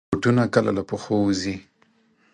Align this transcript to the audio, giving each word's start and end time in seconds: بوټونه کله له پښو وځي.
بوټونه 0.09 0.43
کله 0.53 0.71
له 0.77 0.83
پښو 0.89 1.15
وځي. 1.25 1.55